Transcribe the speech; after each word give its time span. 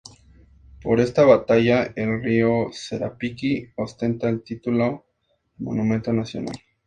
Por 0.81 0.99
esta 0.99 1.25
batalla, 1.25 1.93
el 1.95 2.23
río 2.23 2.69
Sarapiquí 2.71 3.69
ostenta 3.77 4.29
el 4.29 4.41
título 4.41 5.05
de 5.59 5.65
monumento 5.65 6.11
nacional. 6.11 6.55